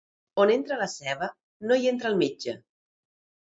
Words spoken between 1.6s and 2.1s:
no hi